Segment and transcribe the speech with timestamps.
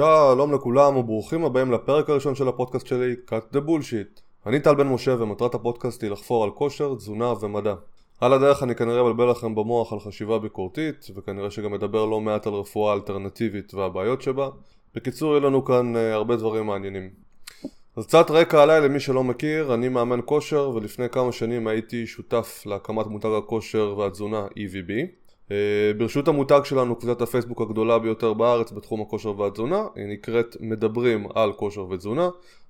[0.00, 4.20] שלום לכולם וברוכים הבאים לפרק הראשון של הפודקאסט שלי, cut the bullshit.
[4.46, 7.74] אני טל בן משה ומטרת הפודקאסט היא לחפור על כושר, תזונה ומדע.
[8.20, 12.46] על הדרך אני כנראה אבלבל לכם במוח על חשיבה ביקורתית, וכנראה שגם אדבר לא מעט
[12.46, 14.48] על רפואה אלטרנטיבית והבעיות שבה.
[14.94, 17.10] בקיצור, יהיו לנו כאן uh, הרבה דברים מעניינים.
[17.96, 22.62] אז קצת רקע עליי למי שלא מכיר, אני מאמן כושר ולפני כמה שנים הייתי שותף
[22.66, 25.19] להקמת מותג הכושר והתזונה EVB.
[25.50, 25.52] Uh,
[25.98, 31.52] ברשות המותג שלנו קבוצת הפייסבוק הגדולה ביותר בארץ בתחום הכושר והתזונה, היא נקראת מדברים על
[31.52, 32.28] כושר ותזונה.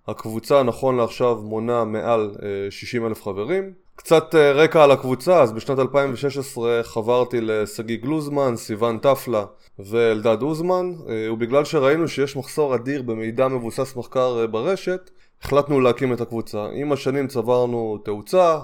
[0.08, 2.40] הקבוצה נכון לעכשיו מונה מעל uh,
[2.70, 3.72] 60 אלף חברים.
[3.96, 9.44] קצת uh, רקע על הקבוצה, אז בשנת 2016 חברתי לשגיא גלוזמן, סיון טפלה
[9.78, 10.92] ואלדד אוזמן,
[11.33, 15.10] ובגלל שראינו שיש מחסור אדיר במידע מבוסס מחקר ברשת,
[15.42, 16.66] החלטנו להקים את הקבוצה.
[16.74, 18.58] עם השנים צברנו תאוצה,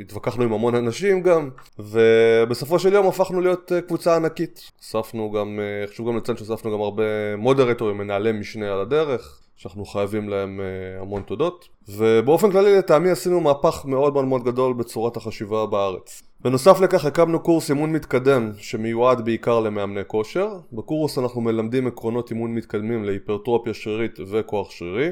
[0.00, 4.70] התווכחנו עם המון אנשים גם, ובסופו של יום הפכנו להיות קבוצה ענקית.
[4.82, 5.60] אספנו גם,
[5.90, 10.60] חשוב גם לציין שאספנו גם הרבה מודרטורים, מנהלי משנה על הדרך, שאנחנו חייבים להם
[11.00, 11.68] המון תודות.
[11.88, 16.22] ובאופן כללי לטעמי עשינו מהפך מאוד מאוד מאוד גדול בצורת החשיבה בארץ.
[16.40, 20.48] בנוסף לכך הקמנו קורס אימון מתקדם שמיועד בעיקר למאמני כושר.
[20.72, 25.08] בקורס אנחנו מלמדים עקרונות אימון מתקדמים להיפרטרופיה שרירית וכוח שרירי.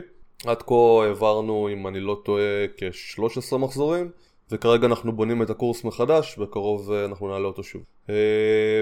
[0.47, 0.75] עד כה
[1.05, 4.11] העברנו, אם אני לא טועה, כ-13 מחזורים,
[4.51, 7.83] וכרגע אנחנו בונים את הקורס מחדש, בקרוב אנחנו נעלה אותו שוב.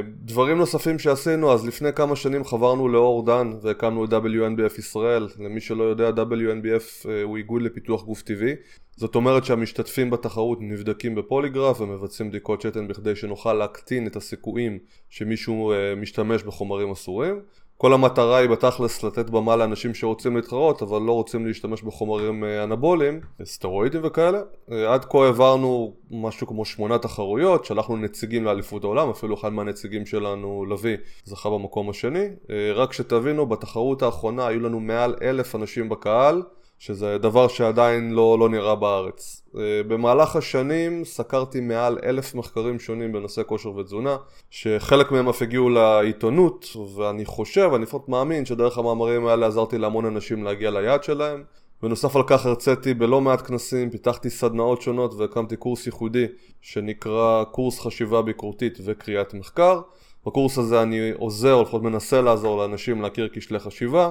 [0.06, 5.28] דברים נוספים שעשינו, אז לפני כמה שנים חברנו לאור דן והקמנו את WNBF ישראל.
[5.38, 8.52] למי שלא יודע, WNBF הוא איגוד לפיתוח גוף טבעי.
[8.96, 14.78] זאת אומרת שהמשתתפים בתחרות נבדקים בפוליגרף ומבצעים בדיקות שתן בכדי שנוכל להקטין את הסיכויים
[15.10, 17.40] שמישהו משתמש בחומרים אסורים.
[17.80, 23.20] כל המטרה היא בתכלס לתת במה לאנשים שרוצים להתחרות אבל לא רוצים להשתמש בחומרים אנבוליים,
[23.44, 24.40] סטרואידים וכאלה.
[24.88, 30.64] עד כה העברנו משהו כמו שמונה תחרויות, שלחנו נציגים לאליפות העולם, אפילו אחד מהנציגים שלנו,
[30.64, 32.26] לוי, זכה במקום השני.
[32.74, 36.42] רק שתבינו, בתחרות האחרונה היו לנו מעל אלף אנשים בקהל,
[36.78, 39.42] שזה דבר שעדיין לא, לא נראה בארץ.
[39.88, 44.16] במהלך השנים סקרתי מעל אלף מחקרים שונים בנושא כושר ותזונה,
[44.50, 50.06] שחלק מהם אף הגיעו לעיתונות, ואני חושב, אני לפחות מאמין, שדרך המאמרים האלה עזרתי להמון
[50.06, 51.42] אנשים להגיע ליעד שלהם.
[51.82, 56.26] בנוסף על כך הרציתי בלא מעט כנסים, פיתחתי סדנאות שונות והקמתי קורס ייחודי
[56.60, 59.80] שנקרא קורס חשיבה ביקורתית וקריאת מחקר.
[60.26, 64.10] בקורס הזה אני עוזר, או לפחות מנסה לעזור לאנשים להכיר כשלי חשיבה,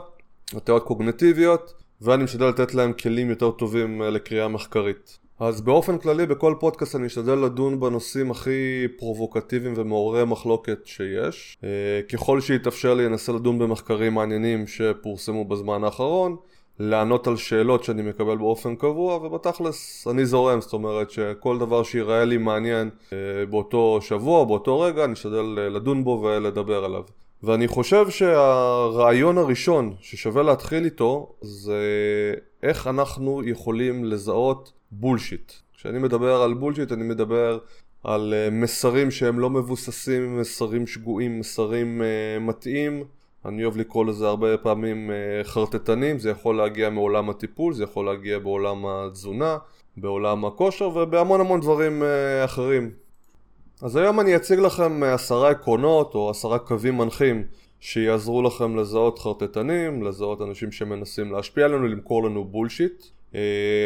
[0.56, 5.20] הטיות קוגנטיביות, ואני משתדל לתת להם כלים יותר טובים לקריאה מחקרית.
[5.40, 11.58] אז באופן כללי בכל פודקאסט אני אשתדל לדון בנושאים הכי פרובוקטיביים ומעוררי מחלוקת שיש.
[12.14, 16.36] ככל שיתאפשר לי אנסה לדון במחקרים מעניינים שפורסמו בזמן האחרון,
[16.80, 22.26] לענות על שאלות שאני מקבל באופן קבוע ובתכלס אני זורם, זאת אומרת שכל דבר שיראה
[22.26, 22.90] לי מעניין
[23.50, 27.04] באותו שבוע, באותו רגע, אני אשתדל לדון בו ולדבר עליו.
[27.44, 31.84] ואני חושב שהרעיון הראשון ששווה להתחיל איתו זה
[32.64, 35.52] איך אנחנו יכולים לזהות בולשיט.
[35.78, 37.60] כשאני מדבר על בולשיט אני מדבר
[38.04, 42.02] על מסרים שהם לא מבוססים, מסרים שגויים, מסרים
[42.42, 43.04] מטעים.
[43.46, 45.12] אני אוהב לקרוא לזה הרבה פעמים
[45.44, 49.58] חרטטנים, זה יכול להגיע מעולם הטיפול, זה יכול להגיע בעולם התזונה,
[49.98, 52.04] בעולם הכושר ובהמון המון דברים
[52.46, 52.92] אחרים.
[53.82, 57.44] אז היום אני אציג לכם עשרה עקרונות או עשרה קווים מנחים
[57.80, 63.06] שיעזרו לכם לזהות חרטטנים, לזהות אנשים שמנסים להשפיע עלינו, למכור לנו בולשיט.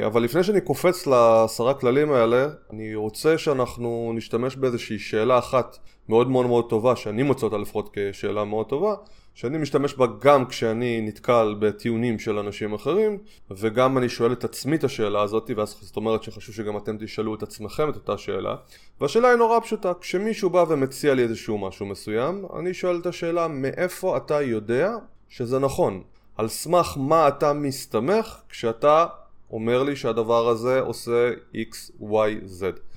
[0.05, 5.77] אבל לפני שאני קופץ לעשרה כללים האלה, אני רוצה שאנחנו נשתמש באיזושהי שאלה אחת
[6.09, 8.95] מאוד מאוד מאוד טובה, שאני מוצא אותה לפחות כשאלה מאוד טובה,
[9.41, 13.17] שאני משתמש בה גם כשאני נתקל בטיעונים של אנשים אחרים,
[13.51, 17.35] וגם אני שואל את עצמי את השאלה הזאת, ואז זאת אומרת שחשוב שגם אתם תשאלו
[17.35, 18.55] את עצמכם את אותה שאלה.
[19.01, 23.47] והשאלה היא נורא פשוטה, כשמישהו בא ומציע לי איזשהו משהו מסוים, אני שואל את השאלה
[23.47, 24.91] מאיפה אתה יודע
[25.29, 26.03] שזה נכון?
[26.37, 29.05] על סמך מה אתה מסתמך כשאתה
[29.51, 32.90] אומר לי שהדבר הזה עושה x, y, z.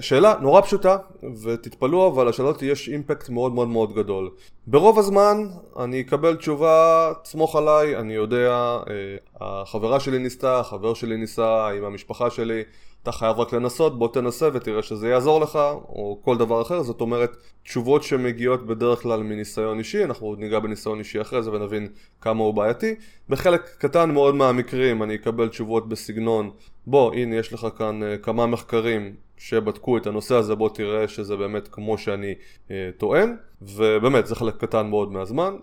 [0.00, 0.96] שאלה נורא פשוטה
[1.44, 4.30] ותתפלאו אבל לשאלות יש אימפקט מאוד מאוד מאוד גדול.
[4.66, 5.46] ברוב הזמן
[5.78, 8.78] אני אקבל תשובה סמוך עליי אני יודע
[9.40, 12.62] החברה שלי ניסתה החבר שלי ניסה עם המשפחה שלי
[13.02, 15.56] אתה חייב רק לנסות בוא תנסה ותראה שזה יעזור לך
[15.88, 16.82] או כל דבר אחר.
[16.82, 21.52] זאת אומרת תשובות שמגיעות בדרך כלל מניסיון אישי אנחנו עוד ניגע בניסיון אישי אחרי זה
[21.52, 21.88] ונבין
[22.20, 22.94] כמה הוא בעייתי.
[23.28, 26.50] בחלק קטן מאוד מהמקרים אני אקבל תשובות בסגנון
[26.86, 31.68] בוא הנה יש לך כאן כמה מחקרים שבדקו את הנושא הזה בוא תראה שזה באמת
[31.68, 32.34] כמו שאני
[32.70, 33.36] אה, טוען.
[33.62, 35.54] ובאמת זה חלק קטן מאוד מהזמן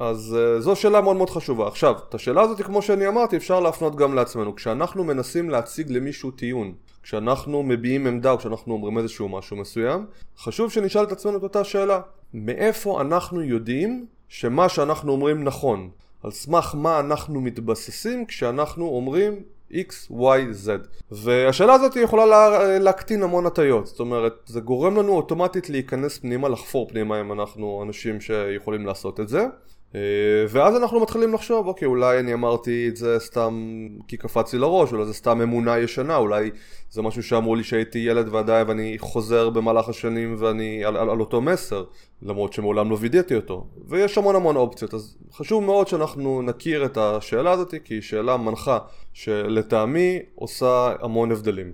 [0.00, 3.60] אז אה, זו שאלה מאוד מאוד חשובה עכשיו את השאלה הזאת כמו שאני אמרתי אפשר
[3.60, 9.28] להפנות גם לעצמנו כשאנחנו מנסים להציג למישהו טיעון כשאנחנו מביעים עמדה או כשאנחנו אומרים איזשהו
[9.28, 10.06] משהו מסוים
[10.38, 12.00] חשוב שנשאל את עצמנו את אותה שאלה
[12.34, 15.90] מאיפה אנחנו יודעים שמה שאנחנו אומרים נכון.
[16.22, 19.34] על סמך מה אנחנו מתבססים כשאנחנו אומרים
[19.72, 20.68] X, Y, Z.
[21.10, 23.86] והשאלה הזאת יכולה לה, להקטין המון הטיות.
[23.86, 29.20] זאת אומרת, זה גורם לנו אוטומטית להיכנס פנימה, לחפור פנימה אם אנחנו אנשים שיכולים לעשות
[29.20, 29.46] את זה.
[29.94, 30.00] אה,
[30.48, 34.92] ואז אנחנו מתחילים לחשוב, אוקיי, אולי אני אמרתי את זה סתם כי קפץ לי לראש,
[34.92, 36.50] אולי זה סתם אמונה ישנה, אולי
[36.90, 41.20] זה משהו שאמרו לי שהייתי ילד ועדיין ואני חוזר במהלך השנים ואני על, על, על
[41.20, 41.84] אותו מסר,
[42.22, 43.66] למרות שמעולם לא וידאתי אותו.
[43.88, 48.36] ויש המון המון אופציות, אז חשוב מאוד שאנחנו נכיר את השאלה הזאת, כי היא שאלה
[48.36, 48.78] מנחה
[49.12, 51.72] שלטעמי עושה המון הבדלים.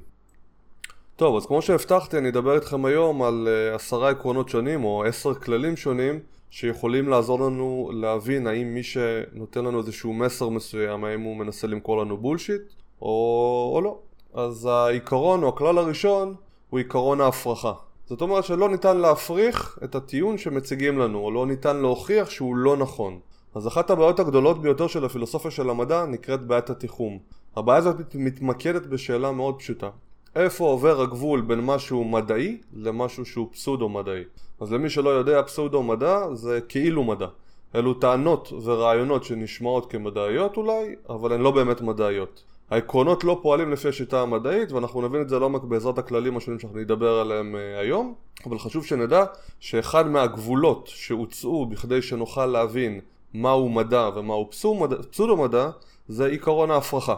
[1.16, 5.34] טוב, אז כמו שהבטחתי, אני אדבר איתכם היום על אה, עשרה עקרונות שונים או עשר
[5.34, 11.36] כללים שונים שיכולים לעזור לנו להבין האם מי שנותן לנו איזשהו מסר מסוים, האם הוא
[11.36, 12.62] מנסה למכור לנו בולשיט
[13.02, 13.98] או, או לא.
[14.34, 16.34] אז העיקרון או הכלל הראשון
[16.70, 17.72] הוא עיקרון ההפרחה.
[18.06, 22.76] זאת אומרת שלא ניתן להפריך את הטיעון שמציגים לנו, או לא ניתן להוכיח שהוא לא
[22.76, 23.18] נכון.
[23.54, 27.18] אז אחת הבעיות הגדולות ביותר של הפילוסופיה של המדע נקראת בעיית התיחום.
[27.56, 29.90] הבעיה הזאת מתמקדת בשאלה מאוד פשוטה.
[30.36, 34.22] איפה עובר הגבול בין משהו מדעי למשהו שהוא פסודו מדעי?
[34.60, 37.26] אז למי שלא יודע, פסאודו מדע זה כאילו מדע.
[37.74, 42.42] אלו טענות ורעיונות שנשמעות כמדעיות אולי, אבל הן לא באמת מדעיות.
[42.70, 46.78] העקרונות לא פועלים לפי השיטה המדעית, ואנחנו נבין את זה לעומק בעזרת הכללים השונים שאנחנו
[46.78, 48.14] נדבר עליהם uh, היום,
[48.46, 49.24] אבל חשוב שנדע
[49.60, 53.00] שאחד מהגבולות שהוצאו בכדי שנוכל להבין
[53.34, 54.50] מהו מדע ומהו
[55.10, 55.70] פסודו מדע,
[56.08, 57.16] זה עיקרון ההפרחה.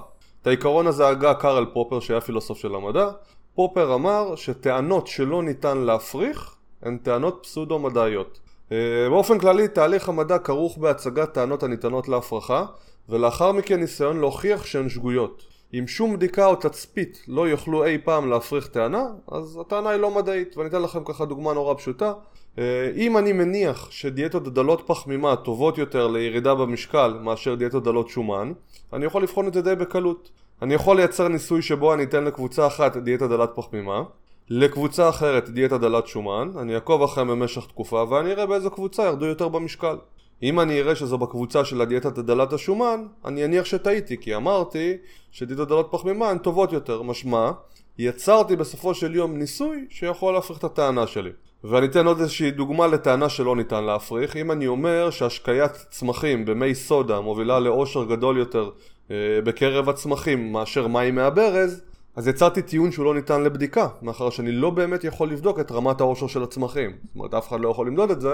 [0.48, 3.10] העיקרון הזה הגה קארל פופר שהיה פילוסוף של המדע.
[3.54, 8.40] פופר אמר שטענות שלא ניתן להפריך הן טענות פסודו-מדעיות.
[8.72, 8.76] אה,
[9.10, 12.64] באופן כללי, תהליך המדע כרוך בהצגת טענות הניתנות להפרחה,
[13.08, 15.42] ולאחר מכן ניסיון להוכיח שהן שגויות.
[15.74, 20.10] אם שום בדיקה או תצפית לא יוכלו אי פעם להפריך טענה, אז הטענה היא לא
[20.10, 22.12] מדעית, ואני אתן לכם ככה דוגמה נורא פשוטה.
[22.58, 28.52] אה, אם אני מניח שדיאטות דלות פחמימה טובות יותר לירידה במשקל מאשר דיאטות דלות שומן,
[28.92, 30.30] אני יכול לבחון את זה די בקלות.
[30.62, 34.02] אני יכול לייצר ניסוי שבו אני אתן לקבוצה אחת דיאטה דלת פחמימה,
[34.50, 39.26] לקבוצה אחרת דיאטה דלת שומן, אני אעקוב אחריהם במשך תקופה ואני אראה באיזו קבוצה ירדו
[39.26, 39.96] יותר במשקל.
[40.42, 44.96] אם אני אראה שזו בקבוצה של הדיאטה דלת השומן, אני אניח שטעיתי, כי אמרתי
[45.32, 47.50] שדיאטות דלת פחמימה הן טובות יותר, משמע,
[47.98, 51.30] יצרתי בסופו של יום ניסוי שיכול להפריך את הטענה שלי.
[51.64, 54.36] ואני אתן עוד איזושהי דוגמה לטענה שלא ניתן להפריך.
[54.36, 58.70] אם אני אומר שהשקיית צמחים במי סודה מובילה לאושר גדול יותר
[59.10, 61.82] אה, בקרב הצמחים מאשר מים מהברז,
[62.16, 66.00] אז יצרתי טיעון שהוא לא ניתן לבדיקה, מאחר שאני לא באמת יכול לבדוק את רמת
[66.00, 66.90] העושר של הצמחים.
[66.90, 68.32] זאת אומרת, אף אחד לא יכול למדוד את זה,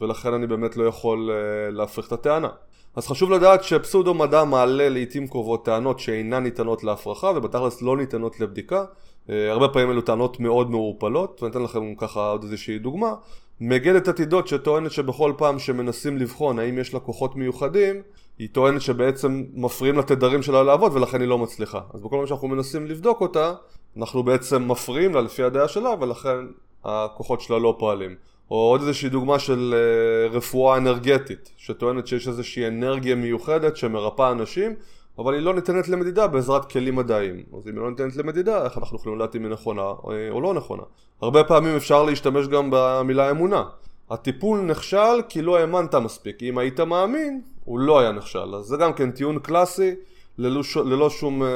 [0.00, 2.48] ולכן אני באמת לא יכול uh, להפריך את הטענה.
[2.96, 8.40] אז חשוב לדעת שפסודו מדע מעלה לעיתים קרובות טענות שאינן ניתנות להפרחה, ובתכלס לא ניתנות
[8.40, 8.84] לבדיקה.
[9.26, 13.14] Uh, הרבה פעמים אלו טענות מאוד מעורפלות, ואני אתן לכם ככה עוד איזושהי דוגמה.
[13.60, 18.02] מגדת עתידות שטוענת שבכל פעם שמנסים לבחון האם יש לה כוחות מיוחדים,
[18.38, 21.80] היא טוענת שבעצם מפריעים לתדרים שלה לעבוד ולכן היא לא מצליחה.
[21.94, 23.54] אז בכל פעם שאנחנו מנסים לבדוק אותה,
[23.96, 26.36] אנחנו בעצם מפריעים לה לפי הדעה שלה ולכן
[26.84, 28.14] הכוחות שלה לא פועלים.
[28.50, 34.74] או עוד איזושהי דוגמה של uh, רפואה אנרגטית, שטוענת שיש איזושהי אנרגיה מיוחדת שמרפאה אנשים,
[35.18, 37.42] אבל היא לא ניתנת למדידה בעזרת כלים מדעיים.
[37.56, 40.40] אז אם היא לא ניתנת למדידה, איך אנחנו יכולים לדעת אם היא נכונה או, או
[40.40, 40.82] לא נכונה?
[41.22, 43.64] הרבה פעמים אפשר להשתמש גם במילה אמונה.
[44.10, 46.42] הטיפול נכשל כי לא האמנת מספיק.
[46.42, 48.54] אם היית מאמין, הוא לא היה נכשל.
[48.54, 49.94] אז זה גם כן טיעון קלאסי
[50.38, 50.76] ללא, ש...
[50.76, 51.46] ללא שום uh,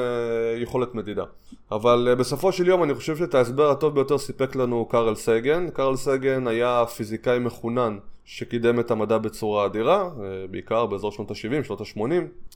[0.61, 1.23] יכולת מדידה.
[1.71, 5.69] אבל uh, בסופו של יום אני חושב שאת ההסבר הטוב ביותר סיפק לנו קארל סגן.
[5.69, 11.63] קארל סגן היה פיזיקאי מחונן שקידם את המדע בצורה אדירה, uh, בעיקר באזור שנות ה-70,
[11.63, 12.01] שנות ה-80.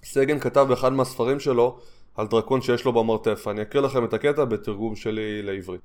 [0.04, 1.78] סגן כתב באחד מהספרים שלו
[2.16, 3.48] על דרקון שיש לו במרתף.
[3.48, 5.82] אני אקריא לכם את הקטע בתרגום שלי לעברית.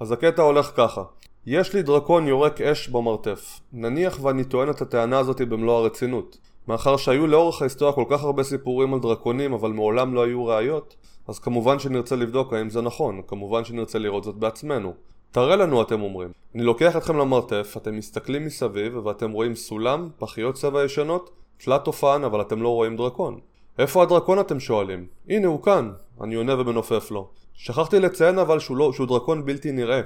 [0.00, 1.02] אז הקטע הולך ככה
[1.46, 3.60] יש לי דרקון יורק אש במרתף.
[3.72, 6.38] נניח ואני טוען את הטענה הזאת במלוא הרצינות.
[6.68, 10.96] מאחר שהיו לאורך ההיסטוריה כל כך הרבה סיפורים על דרקונים אבל מעולם לא היו ראיות,
[11.28, 14.94] אז כמובן שנרצה לבדוק האם זה נכון, כמובן שנרצה לראות זאת בעצמנו.
[15.32, 16.32] תראה לנו אתם אומרים.
[16.54, 22.22] אני לוקח אתכם למרתף, אתם מסתכלים מסביב ואתם רואים סולם, פחיות צבע ישנות, תלת אופן
[22.24, 23.40] אבל אתם לא רואים דרקון.
[23.78, 25.06] איפה הדרקון אתם שואלים?
[25.28, 25.92] הנה הוא כאן.
[26.20, 27.28] אני עונה ומנופף לו.
[27.54, 30.00] שכחתי לציין אבל שהוא, לא, שהוא דרקון בלתי נראה.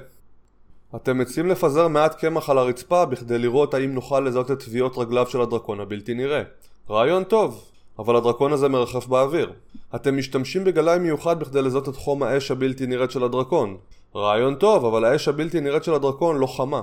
[0.96, 5.26] אתם מציעים לפזר מעט קמח על הרצפה בכדי לראות האם נוכל לזהות את טביעות רגליו
[5.26, 6.42] של הדרקון הבלתי נראה.
[6.90, 7.64] רעיון טוב,
[7.98, 9.52] אבל הדרקון הזה מרחף באוויר.
[9.94, 13.76] אתם משתמשים בגלאי מיוחד בכדי לזהות את חום האש הבלתי נראית של הדרקון.
[14.16, 16.80] רעיון טוב, אבל האש הבלתי נראית של הדרקון לא חמה.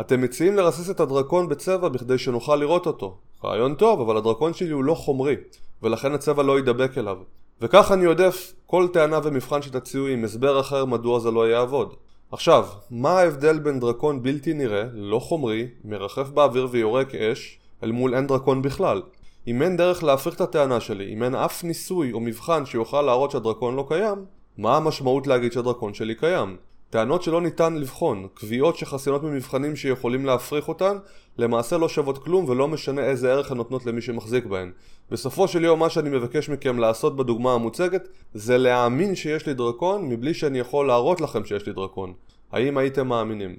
[0.00, 3.16] אתם מציעים לרסס את הדרקון בצבע בכדי שנוכל לראות אותו.
[3.44, 5.36] רעיון טוב, אבל הדרקון שלי הוא לא חומרי,
[5.82, 7.16] ולכן הצבע לא יידבק אליו.
[7.60, 11.94] וכך אני עודף כל טענה ומבחן שתציעו עם הסבר אחר מדוע זה לא יעבוד.
[12.32, 18.14] עכשיו, מה ההבדל בין דרקון בלתי נראה, לא חומרי, מרחף באוויר ויורק אש, אל מול
[18.14, 19.02] אין דרקון בכלל.
[19.46, 23.30] אם אין דרך להפריך את הטענה שלי, אם אין אף ניסוי או מבחן שיוכל להראות
[23.30, 24.24] שהדרקון לא קיים,
[24.58, 26.56] מה המשמעות להגיד שהדרקון שלי קיים?
[26.90, 30.96] טענות שלא ניתן לבחון, קביעות שחסינות ממבחנים שיכולים להפריך אותן,
[31.38, 34.72] למעשה לא שוות כלום ולא משנה איזה ערך הן נותנות למי שמחזיק בהן.
[35.10, 40.08] בסופו של יום מה שאני מבקש מכם לעשות בדוגמה המוצגת זה להאמין שיש לי דרקון
[40.08, 42.12] מבלי שאני יכול להראות לכם שיש לי דרקון.
[42.52, 43.56] האם הייתם מאמינים?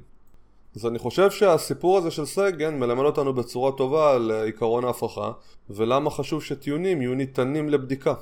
[0.75, 5.31] אז אני חושב שהסיפור הזה של סגן מלמד אותנו בצורה טובה על עיקרון ההפרחה
[5.69, 8.13] ולמה חשוב שטיעונים יהיו ניתנים לבדיקה.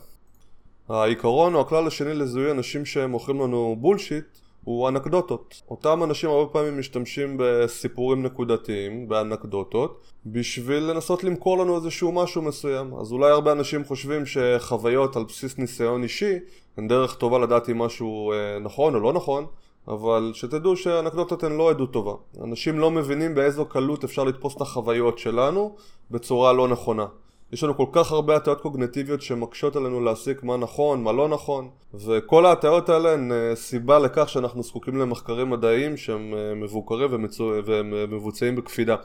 [0.89, 4.25] העיקרון או הכלל השני לזיהוי אנשים שמוכרים לנו בולשיט
[4.65, 5.61] הוא אנקדוטות.
[5.69, 12.93] אותם אנשים הרבה פעמים משתמשים בסיפורים נקודתיים, באנקדוטות, בשביל לנסות למכור לנו איזשהו משהו מסוים.
[12.95, 16.35] אז אולי הרבה אנשים חושבים שחוויות על בסיס ניסיון אישי
[16.77, 19.45] הן דרך טובה לדעת אם משהו אה, נכון או לא נכון,
[19.87, 22.13] אבל שתדעו שאנקדוטות הן לא עדות טובה.
[22.43, 25.75] אנשים לא מבינים באיזו קלות אפשר לתפוס את החוויות שלנו
[26.11, 27.05] בצורה לא נכונה.
[27.53, 31.69] יש לנו כל כך הרבה הטיות קוגנטיביות שמקשות עלינו להסיק מה נכון, מה לא נכון
[31.93, 37.51] וכל ההטיות האלה הן אה, סיבה לכך שאנחנו זקוקים למחקרים מדעיים שהם אה, מבוקרים ומצו...
[37.65, 38.95] ומבוצעים בקפידה.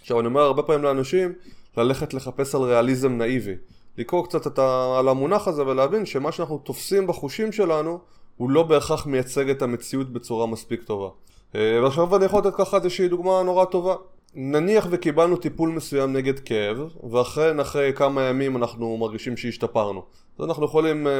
[0.00, 1.32] עכשיו אני אומר הרבה פעמים לאנשים
[1.76, 3.54] ללכת לחפש על ריאליזם נאיבי
[3.98, 4.96] לקרוא קצת את ה...
[4.98, 7.98] על המונח הזה ולהבין שמה שאנחנו תופסים בחושים שלנו
[8.36, 11.08] הוא לא בהכרח מייצג את המציאות בצורה מספיק טובה.
[11.54, 13.94] אה, ועכשיו אני יכול לתת ככה איזושהי דוגמה נורא טובה.
[14.34, 16.76] נניח וקיבלנו טיפול מסוים נגד כאב,
[17.10, 20.02] ואכן אחרי כמה ימים אנחנו מרגישים שהשתפרנו.
[20.38, 21.12] אז אנחנו יכולים אה,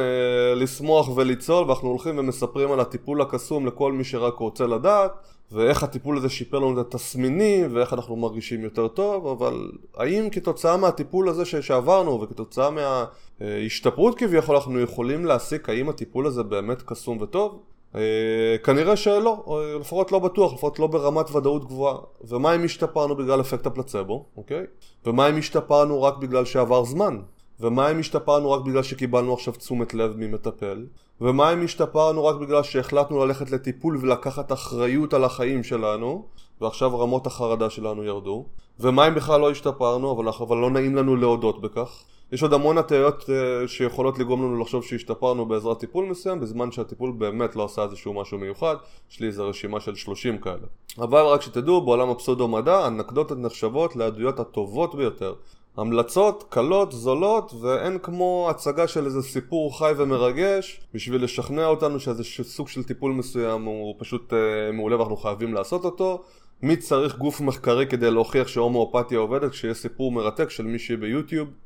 [0.55, 5.11] לשמוח וליצול, ואנחנו הולכים ומספרים על הטיפול הקסום לכל מי שרק רוצה לדעת,
[5.51, 10.77] ואיך הטיפול הזה שיפר לנו את התסמינים, ואיך אנחנו מרגישים יותר טוב, אבל האם כתוצאה
[10.77, 17.59] מהטיפול הזה שעברנו, וכתוצאה מההשתפרות כביכול, אנחנו יכולים להסיק האם הטיפול הזה באמת קסום וטוב?
[17.95, 21.97] אה, כנראה שלא, או לפחות לא בטוח, לפחות לא ברמת ודאות גבוהה.
[22.21, 24.65] ומה אם השתפרנו בגלל אפקט הפלצבו, אוקיי?
[25.05, 27.19] ומה אם השתפרנו רק בגלל שעבר זמן?
[27.59, 30.85] ומה אם השתפרנו רק בגלל שקיבלנו עכשיו תשומת לב ממטפל?
[31.21, 36.25] ומה אם השתפרנו רק בגלל שהחלטנו ללכת לטיפול ולקחת אחריות על החיים שלנו
[36.61, 38.45] ועכשיו רמות החרדה שלנו ירדו?
[38.79, 42.03] ומה אם בכלל לא השתפרנו אבל לא נעים לנו להודות בכך?
[42.33, 47.11] יש עוד המון הטעיות uh, שיכולות לגרום לנו לחשוב שהשתפרנו בעזרת טיפול מסוים בזמן שהטיפול
[47.17, 48.75] באמת לא עשה איזשהו משהו מיוחד.
[49.11, 50.67] יש לי איזו רשימה של 30 כאלה.
[50.97, 55.33] אבל רק שתדעו בעולם הפסודו מדע אנקדוטות נחשבות לעדויות הטובות ביותר.
[55.77, 62.23] המלצות קלות, זולות, ואין כמו הצגה של איזה סיפור חי ומרגש בשביל לשכנע אותנו שאיזה
[62.23, 66.21] סוג של טיפול מסוים הוא פשוט אה, מעולה ואנחנו חייבים לעשות אותו.
[66.61, 71.47] מי צריך גוף מחקרי כדי להוכיח שהומואפתיה עובדת כשיש סיפור מרתק של מישהי ביוטיוב?
[71.47, 71.62] אה,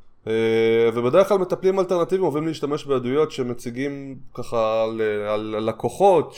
[0.94, 4.84] ובדרך כלל מטפלים אלטרנטיביים אוהבים להשתמש בעדויות שמציגים ככה
[5.30, 6.36] על לקוחות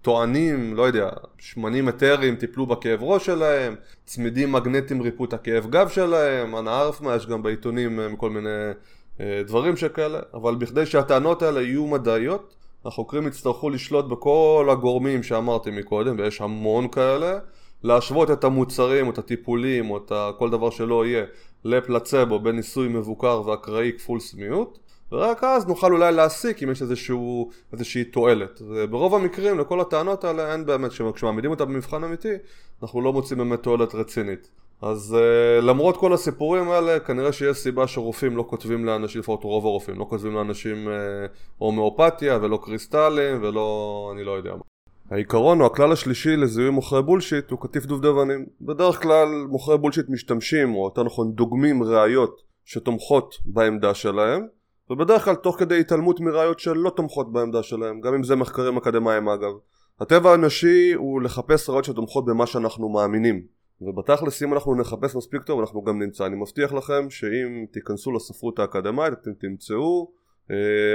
[0.00, 5.88] שטוענים, לא יודע, שמנים אתרים טיפלו בכאב ראש שלהם, צמידים מגנטיים ריפו את הכאב גב
[5.88, 8.70] שלהם, אנא ערף יש גם בעיתונים אה, כל מיני
[9.20, 12.54] אה, דברים שכאלה, אבל בכדי שהטענות האלה יהיו מדעיות,
[12.84, 17.38] החוקרים יצטרכו לשלוט בכל הגורמים שאמרתי מקודם, ויש המון כאלה,
[17.82, 21.24] להשוות את המוצרים או את הטיפולים או את כל דבר שלא יהיה
[21.64, 24.78] לפלצבו בניסוי מבוקר ואקראי כפול סמיות
[25.12, 28.62] ורק אז נוכל אולי להסיק אם יש איזשהו, איזושהי תועלת.
[28.68, 32.34] וברוב המקרים לכל הטענות האלה אין באמת, כשמעמידים אותה במבחן אמיתי,
[32.82, 34.50] אנחנו לא מוצאים באמת תועלת רצינית.
[34.82, 39.66] אז uh, למרות כל הסיפורים האלה, כנראה שיש סיבה שרופאים לא כותבים לאנשים, לפחות רוב
[39.66, 40.90] הרופאים, לא כותבים לאנשים uh,
[41.58, 44.69] הומאופתיה ולא קריסטלים ולא, אני לא יודע מה.
[45.10, 48.46] העיקרון או הכלל השלישי לזיהוי מוכרי בולשיט הוא קטיף דובדבנים.
[48.60, 54.46] בדרך כלל מוכרי בולשיט משתמשים, או יותר נכון דוגמים ראיות שתומכות בעמדה שלהם,
[54.90, 59.28] ובדרך כלל תוך כדי התעלמות מראיות שלא תומכות בעמדה שלהם, גם אם זה מחקרים אקדמיים
[59.28, 59.52] אגב.
[60.00, 63.42] הטבע האנושי הוא לחפש ראיות שתומכות במה שאנחנו מאמינים.
[63.80, 66.26] ובתכלס אם אנחנו נחפש מספיק טוב אנחנו גם נמצא.
[66.26, 70.12] אני מבטיח לכם שאם תיכנסו לספרות האקדמית אתם תמצאו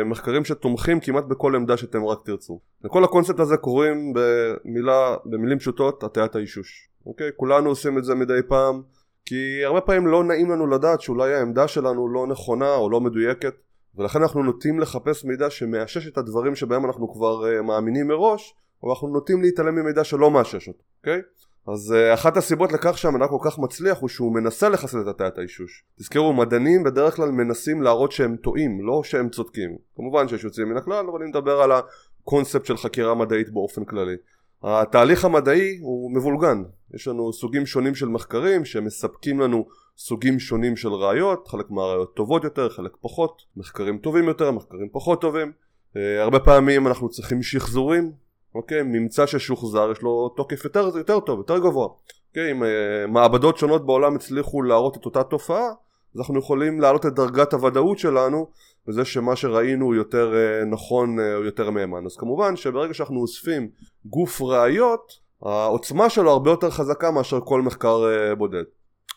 [0.05, 2.59] מחקרים שתומכים כמעט בכל עמדה שאתם רק תרצו.
[2.83, 6.89] לכל הקונספט הזה קוראים במילה, במילים פשוטות הטיית האישוש.
[7.05, 7.29] אוקיי?
[7.35, 8.81] כולנו עושים את זה מדי פעם
[9.25, 13.53] כי הרבה פעמים לא נעים לנו לדעת שאולי העמדה שלנו לא נכונה או לא מדויקת
[13.95, 18.91] ולכן אנחנו נוטים לחפש מידע שמאשש את הדברים שבהם אנחנו כבר uh, מאמינים מראש אבל
[18.91, 21.21] אנחנו נוטים להתעלם ממידע שלא מאשש אותו, אוקיי?
[21.67, 25.37] אז uh, אחת הסיבות לכך שהמדע כל כך מצליח הוא שהוא מנסה לחסל את הטיית
[25.37, 25.83] האישוש.
[25.99, 29.77] תזכרו, מדענים בדרך כלל מנסים להראות שהם טועים, לא שהם צודקים.
[29.95, 34.15] כמובן שיש יוצאים מן הכלל, אבל אני מדבר על הקונספט של חקירה מדעית באופן כללי.
[34.63, 36.63] התהליך המדעי הוא מבולגן.
[36.93, 39.65] יש לנו סוגים שונים של מחקרים שמספקים לנו
[39.97, 45.21] סוגים שונים של ראיות, חלק מהראיות טובות יותר, חלק פחות, מחקרים טובים יותר, מחקרים פחות
[45.21, 45.51] טובים.
[45.93, 48.11] Uh, הרבה פעמים אנחנו צריכים שחזורים
[48.55, 48.83] אוקיי?
[48.83, 51.87] ממצא ששוחזר יש לו תוקף יותר, יותר טוב, יותר גבוה.
[52.29, 52.51] אוקיי?
[52.51, 55.67] אם אה, מעבדות שונות בעולם הצליחו להראות את אותה תופעה,
[56.15, 58.47] אז אנחנו יכולים להעלות את דרגת הוודאות שלנו
[58.87, 62.05] בזה שמה שראינו הוא יותר אה, נכון או יותר מהימן.
[62.05, 63.69] אז כמובן שברגע שאנחנו אוספים
[64.05, 68.03] גוף ראיות, העוצמה שלו הרבה יותר חזקה מאשר כל מחקר
[68.37, 68.63] בודד.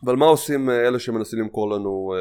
[0.05, 2.13] אבל מה עושים אלה שמנסים למכור לנו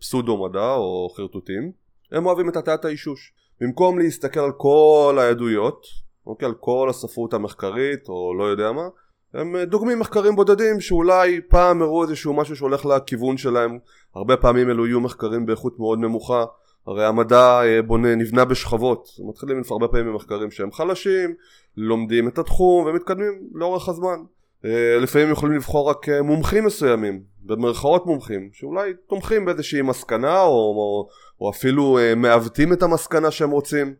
[0.00, 1.72] פסודו מדע או חרטוטים?
[2.12, 3.32] הם אוהבים את הטעת האישוש.
[3.60, 5.86] במקום להסתכל על כל העדויות,
[6.26, 8.88] אוקיי, על כל הספרות המחקרית או לא יודע מה,
[9.34, 13.78] הם דוגמים מחקרים בודדים שאולי פעם הראו איזשהו משהו שהולך לכיוון שלהם,
[14.14, 16.44] הרבה פעמים אלו יהיו מחקרים באיכות מאוד נמוכה,
[16.86, 21.34] הרי המדע אה, בונה, נבנה בשכבות, מתחילים הרבה פעמים ממחקרים שהם חלשים,
[21.76, 24.18] לומדים את התחום ומתקדמים לאורך הזמן.
[24.64, 30.48] אה, לפעמים יכולים לבחור רק אה, מומחים מסוימים, במרכאות מומחים, שאולי תומכים באיזושהי מסקנה או,
[30.48, 31.08] או,
[31.40, 33.94] או אפילו מעוותים את המסקנה שהם רוצים.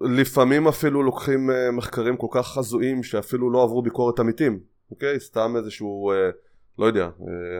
[0.00, 4.58] לפעמים אפילו לוקחים מחקרים כל כך חזויים שאפילו לא עברו ביקורת עמיתים,
[4.90, 5.20] אוקיי?
[5.20, 6.12] סתם איזשהו,
[6.78, 7.08] לא יודע,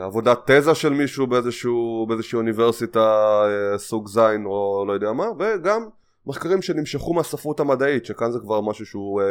[0.03, 3.43] עבודת תזה של מישהו באיזשהו, באיזושהי אוניברסיטה
[3.77, 5.89] סוג זין או לא יודע מה, וגם
[6.27, 9.23] מחקרים שנמשכו מהספרות המדעית, שכאן זה כבר משהו שהוא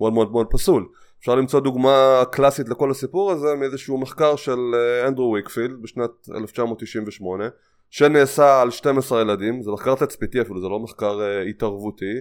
[0.00, 0.88] מאוד מאוד מאוד פסול.
[1.20, 4.58] אפשר למצוא דוגמה קלאסית לכל הסיפור הזה מאיזשהו מחקר של
[5.06, 7.48] אנדרו ויקפילד בשנת 1998
[7.90, 12.14] שנעשה על 12 ילדים, זה מחקר תצפיתי אפילו, זה לא מחקר uh, התערבותי,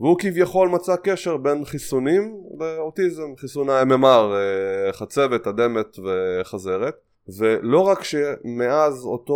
[0.00, 6.94] והוא כביכול מצא קשר בין חיסונים לאוטיזם, חיסון ה-MMR, uh, חצבת, אדמת וחזרת,
[7.38, 9.34] ולא רק שמצאו אותו,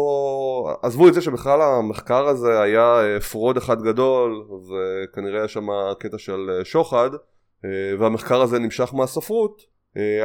[0.82, 5.66] עזבו את זה שבכלל המחקר הזה היה fraud אחד גדול, וכנראה יש שם
[5.98, 7.66] קטע של שוחד, uh,
[7.98, 9.76] והמחקר הזה נמשך מהספרות,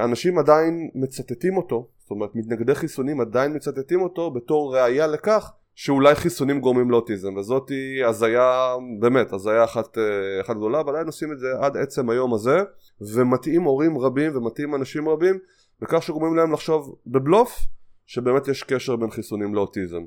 [0.03, 6.15] אנשים עדיין מצטטים אותו זאת אומרת מתנגדי חיסונים עדיין מצטטים אותו בתור ראייה לכך שאולי
[6.15, 7.71] חיסונים גורמים לאוטיזם וזאת
[8.07, 12.57] הזיה באמת הזיה אחת, אה, אחת גדולה ועדיין עושים את זה עד עצם היום הזה
[13.01, 15.39] ומטעים הורים רבים ומטעים אנשים רבים
[15.81, 17.59] בכך שגורמים להם לחשוב בבלוף
[18.05, 20.03] שבאמת יש קשר בין חיסונים לאוטיזם.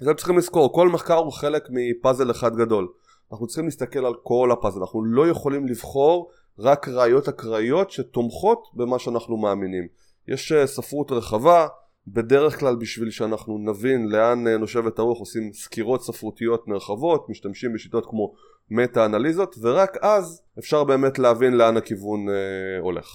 [0.00, 2.88] זה צריכים לזכור כל מחקר הוא חלק מפאזל אחד גדול
[3.32, 8.98] אנחנו צריכים להסתכל על כל הפאזל אנחנו לא יכולים לבחור רק ראיות אקראיות שתומכות במה
[8.98, 9.88] שאנחנו מאמינים
[10.28, 11.66] יש אה, ספרות רחבה,
[12.06, 18.06] בדרך כלל בשביל שאנחנו נבין לאן אה, נושבת הרוח עושים סקירות ספרותיות נרחבות, משתמשים בשיטות
[18.10, 18.34] כמו
[18.70, 23.06] מטה אנליזות ורק אז אפשר באמת להבין לאן הכיוון אה, הולך.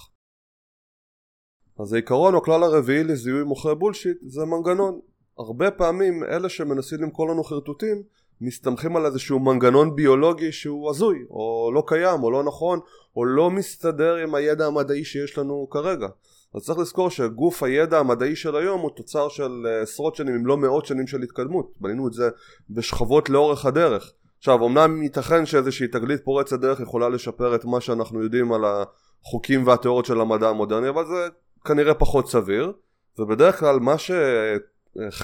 [1.78, 5.00] אז העיקרון או הכלל הרביעי לזיהוי מוכרי בולשיט זה מנגנון.
[5.38, 8.02] הרבה פעמים אלה שמנסים למכור לנו חרטוטים
[8.40, 12.80] מסתמכים על איזשהו מנגנון ביולוגי שהוא הזוי או לא קיים או לא נכון
[13.16, 16.08] או לא מסתדר עם הידע המדעי שיש לנו כרגע.
[16.54, 20.46] אז צריך לזכור שגוף הידע המדעי של היום הוא תוצר של אה, עשרות שנים אם
[20.46, 21.72] לא מאות שנים של התקדמות.
[21.80, 22.28] בנינו את זה
[22.70, 24.12] בשכבות לאורך הדרך.
[24.38, 29.66] עכשיו אמנם ייתכן שאיזושהי תגלית פורצת דרך יכולה לשפר את מה שאנחנו יודעים על החוקים
[29.66, 31.28] והתיאוריות של המדע המודרני אבל זה
[31.64, 32.72] כנראה פחות סביר.
[33.18, 34.10] ובדרך כלל מה ש...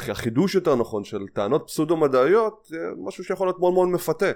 [0.08, 4.30] החידוש יותר נכון של טענות פסודו מדעיות זה משהו שיכול להיות מאוד מאוד מפתה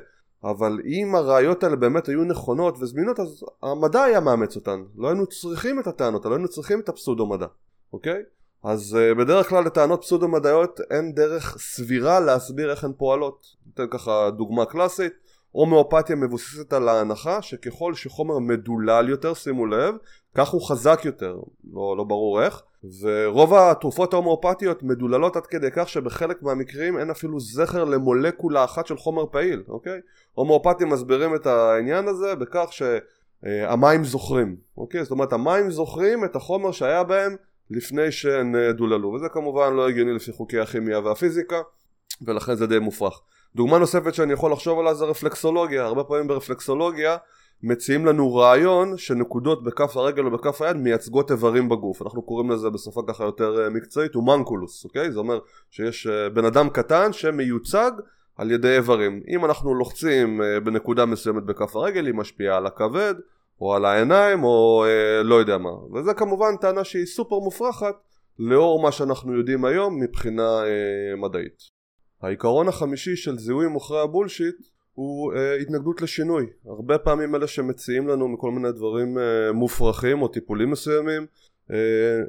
[0.45, 5.27] אבל אם הראיות האלה באמת היו נכונות וזמינות אז המדע היה מאמץ אותן לא היינו
[5.27, 7.47] צריכים את הטענות, לא היינו צריכים את הפסודו מדע
[7.93, 8.23] אוקיי?
[8.65, 13.87] אז uh, בדרך כלל לטענות פסודו מדעיות אין דרך סבירה להסביר איך הן פועלות ניתן
[13.91, 15.13] ככה דוגמה קלאסית
[15.51, 19.95] הומאופתיה מבוססת על ההנחה שככל שחומר מדולל יותר שימו לב
[20.35, 21.37] כך הוא חזק יותר
[21.73, 22.63] לא, לא ברור איך
[23.01, 28.97] ורוב התרופות ההומואפתיות מדוללות עד כדי כך שבחלק מהמקרים אין אפילו זכר למולקולה אחת של
[28.97, 30.01] חומר פעיל, אוקיי?
[30.33, 35.03] הומואפתים מסבירים את העניין הזה בכך שהמים זוכרים, אוקיי?
[35.03, 37.37] זאת אומרת המים זוכרים את החומר שהיה בהם
[37.71, 41.61] לפני שהן דוללו וזה כמובן לא הגיוני לפי חוקי הכימיה והפיזיקה
[42.27, 43.21] ולכן זה די מופרך.
[43.55, 47.17] דוגמה נוספת שאני יכול לחשוב עליה זה רפלקסולוגיה, הרבה פעמים ברפלקסולוגיה
[47.63, 52.03] מציעים לנו רעיון שנקודות בכף הרגל ובכף היד מייצגות איברים בגוף.
[52.03, 55.13] אנחנו קוראים לזה בשפה ככה יותר אה, מקצועית הומנקולוס אוקיי?
[55.13, 55.39] זה אומר
[55.71, 57.91] שיש אה, בן אדם קטן שמיוצג
[58.37, 59.23] על ידי איברים.
[59.29, 63.15] אם אנחנו לוחצים אה, בנקודה מסוימת בכף הרגל היא משפיעה על הכבד
[63.61, 64.85] או על העיניים או
[65.25, 65.71] לא יודע מה.
[65.95, 67.95] וזה כמובן טענה שהיא סופר מופרכת
[68.39, 70.61] לאור מה שאנחנו יודעים היום מבחינה
[71.17, 71.63] מדעית.
[72.23, 74.57] העיקרון החמישי של זיהוי מוכרי הבולשיט
[74.95, 76.47] הוא אה, התנגדות לשינוי.
[76.67, 81.27] הרבה פעמים אלה שמציעים לנו מכל מיני דברים אה, מופרכים או טיפולים מסוימים
[81.71, 81.77] אה,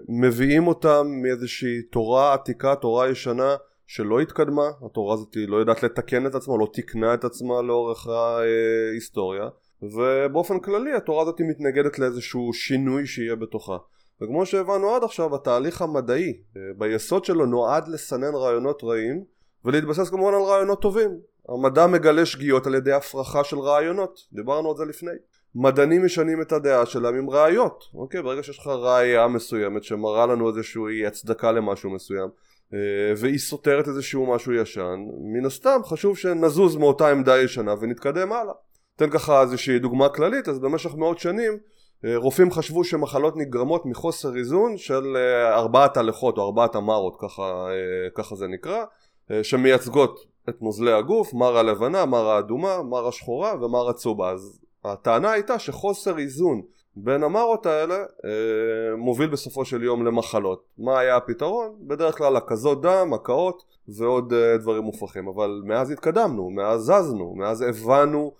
[0.10, 3.56] מביאים אותם מאיזושהי תורה עתיקה, תורה ישנה
[3.88, 9.50] שלא התקדמה, התורה הזאת לא יודעת לתקן את עצמה, לא תיקנה את עצמה לאורך ההיסטוריה.
[9.82, 13.78] ובאופן כללי התורה הזאת מתנגדת לאיזשהו שינוי שיהיה בתוכה.
[14.22, 19.24] וכמו שהבנו עד עכשיו התהליך המדעי אה, ביסוד שלו נועד לסנן רעיונות רעים
[19.66, 21.12] ולהתבסס כמובן על רעיונות טובים
[21.50, 25.12] המדע מגלה שגיאות על ידי הפרחה של רעיונות, דיברנו על זה לפני.
[25.56, 28.22] מדענים משנים את הדעה שלהם עם ראיות, אוקיי?
[28.22, 32.30] ברגע שיש לך ראייה מסוימת שמראה לנו איזושהי הצדקה למשהו מסוים
[32.74, 35.00] אה, והיא סותרת איזשהו משהו ישן,
[35.34, 38.54] מן הסתם חשוב שנזוז מאותה עמדה ישנה ונתקדם הלאה.
[38.96, 41.58] אתן ככה איזושהי דוגמה כללית, אז במשך מאות שנים
[42.06, 47.68] אה, רופאים חשבו שמחלות נגרמות מחוסר איזון של אה, ארבעת הלכות או ארבעת המרות, ככה,
[48.16, 48.84] ככה זה נקרא,
[49.44, 54.32] שמייצגות את נוזלי הגוף, מרה לבנה, מרה אדומה, מרה שחורה ומרה צהובה.
[54.32, 56.62] אז הטענה הייתה שחוסר איזון
[56.96, 60.64] בין המרות האלה אה, מוביל בסופו של יום למחלות.
[60.78, 61.76] מה היה הפתרון?
[61.88, 65.28] בדרך כלל הקזות דם, הקאות ועוד אה, דברים מופרכים.
[65.28, 68.32] אבל מאז התקדמנו, מאז זזנו, מאז הבנו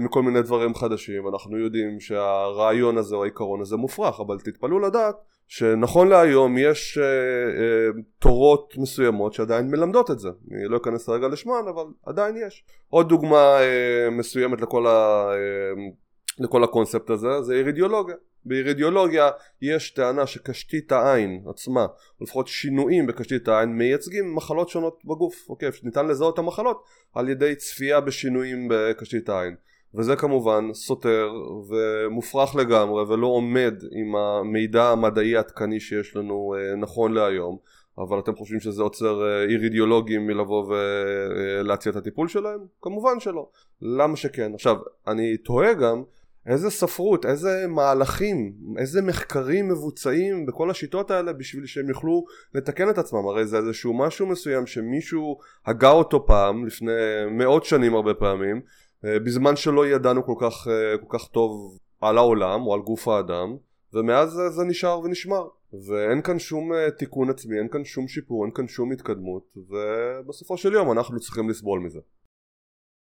[0.00, 1.28] מכל מיני דברים חדשים.
[1.28, 5.14] אנחנו יודעים שהרעיון הזה או העיקרון הזה מופרך, אבל תתפלאו לדעת
[5.52, 11.28] שנכון להיום יש אה, אה, תורות מסוימות שעדיין מלמדות את זה אני לא אכנס רגע
[11.28, 14.90] לשמן אבל עדיין יש עוד דוגמה אה, מסוימת לכל, ה,
[15.30, 15.92] אה,
[16.38, 18.14] לכל הקונספט הזה זה אירידיאולוגיה
[18.44, 19.30] באירידיאולוגיה
[19.62, 21.86] יש טענה שקשתית העין עצמה,
[22.20, 25.46] או לפחות שינויים בקשתית העין, מייצגים מחלות שונות בגוף.
[25.48, 29.54] אוקיי, ניתן לזהות את המחלות על ידי צפייה בשינויים בקשתית העין.
[29.94, 31.32] וזה כמובן סותר
[31.68, 37.58] ומופרך לגמרי ולא עומד עם המידע המדעי העדכני שיש לנו אה, נכון להיום
[37.98, 42.60] אבל אתם חושבים שזה עוצר אה, אירידיאולוגים מלבוא ולהציע את הטיפול שלהם?
[42.82, 43.48] כמובן שלא.
[43.82, 44.54] למה שכן?
[44.54, 46.02] עכשיו, אני תוהה גם
[46.46, 52.24] איזה ספרות, איזה מהלכים, איזה מחקרים מבוצעים בכל השיטות האלה בשביל שהם יוכלו
[52.54, 56.92] לתקן את עצמם הרי זה איזשהו משהו מסוים שמישהו הגה אותו פעם לפני
[57.30, 58.60] מאות שנים הרבה פעמים
[59.04, 63.08] אה, בזמן שלא ידענו כל כך, אה, כל כך טוב על העולם או על גוף
[63.08, 63.56] האדם
[63.94, 68.54] ומאז זה נשאר ונשמר ואין כאן שום אה, תיקון עצמי, אין כאן שום שיפור, אין
[68.54, 72.00] כאן שום התקדמות ובסופו של יום אנחנו צריכים לסבול מזה.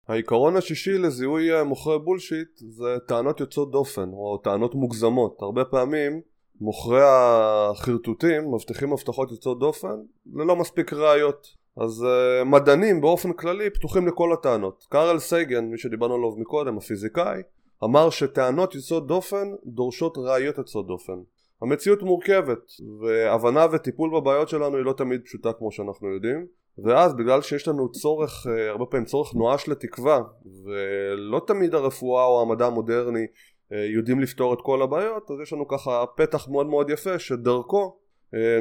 [0.07, 6.21] העיקרון השישי לזיהוי מוכרי בולשיט זה טענות יוצאות דופן או טענות מוגזמות הרבה פעמים
[6.61, 9.95] מוכרי החרטוטים מבטיחים הבטחות יוצאות דופן
[10.33, 14.85] ללא מספיק ראיות אז uh, מדענים באופן כללי פתוחים לכל הטענות.
[14.89, 17.41] קארל סייגן, מי שדיברנו עליו מקודם, הפיזיקאי,
[17.83, 21.17] אמר שטענות יוצאות דופן דורשות ראיות יוצאות דופן.
[21.61, 26.45] המציאות מורכבת, והבנה וטיפול בבעיות שלנו היא לא תמיד פשוטה כמו שאנחנו יודעים,
[26.85, 30.19] ואז בגלל שיש לנו צורך, uh, הרבה פעמים צורך נואש לתקווה,
[30.65, 35.67] ולא תמיד הרפואה או המדע המודרני uh, יודעים לפתור את כל הבעיות, אז יש לנו
[35.67, 37.97] ככה פתח מאוד מאוד יפה שדרכו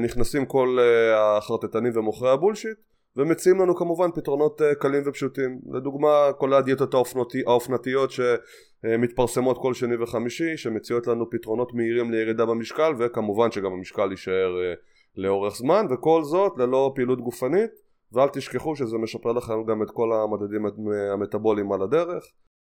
[0.01, 0.79] נכנסים כל
[1.16, 2.79] החרטטנים ומוכרי הבולשיט
[3.16, 5.59] ומציעים לנו כמובן פתרונות אה, קלים ופשוטים.
[5.72, 12.92] לדוגמה כל הדיאטות האופנתי, האופנתיות שמתפרסמות כל שני וחמישי שמציעות לנו פתרונות מהירים לירידה במשקל
[12.98, 14.75] וכמובן שגם המשקל יישאר אה,
[15.16, 17.70] לאורך זמן וכל זאת ללא פעילות גופנית
[18.12, 20.66] ואל תשכחו שזה משפר לכם גם את כל המדדים
[21.12, 22.25] המטאבוליים על הדרך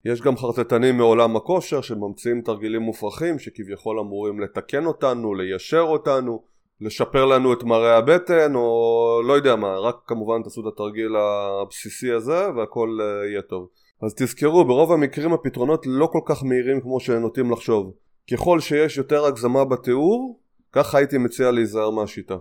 [0.04, 6.42] יש גם חרטטנים מעולם הכושר שממציאים תרגילים מופרכים שכביכול אמורים לתקן אותנו, ליישר אותנו
[6.80, 12.12] לשפר לנו את מראה הבטן או לא יודע מה, רק כמובן תעשו את התרגיל הבסיסי
[12.12, 13.68] הזה והכל uh, יהיה טוב.
[14.02, 17.92] אז תזכרו, ברוב המקרים הפתרונות לא כל כך מהירים כמו שנוטים לחשוב.
[18.32, 20.40] ככל שיש יותר הגזמה בתיאור,
[20.72, 22.36] ככה הייתי מציע להיזהר מהשיטה.